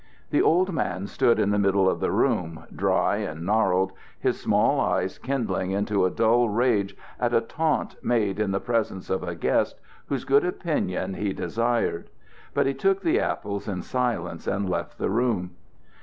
The 0.31 0.41
old 0.41 0.73
man 0.73 1.05
stood 1.05 1.37
in 1.37 1.51
the 1.51 1.59
middle 1.59 1.87
of 1.87 1.99
the 1.99 2.09
room, 2.09 2.63
dry 2.75 3.17
and 3.17 3.43
gnarled, 3.45 3.91
his 4.19 4.41
small 4.41 4.79
eyes 4.79 5.19
kindling 5.19 5.69
into 5.69 6.05
a 6.05 6.09
dull 6.09 6.49
rage 6.49 6.97
at 7.19 7.35
a 7.35 7.41
taunt 7.41 8.03
made 8.03 8.39
in 8.39 8.49
the 8.49 8.59
presence 8.59 9.11
of 9.11 9.21
a 9.21 9.35
guest 9.35 9.79
whose 10.07 10.23
good 10.25 10.43
opinion 10.43 11.13
he 11.13 11.33
desired. 11.33 12.09
But 12.55 12.65
he 12.65 12.73
took 12.73 13.03
the 13.03 13.19
apples 13.19 13.67
in 13.67 13.83
silence 13.83 14.47
and 14.47 14.67
left 14.67 14.97
the 14.97 15.11
room. 15.11 15.51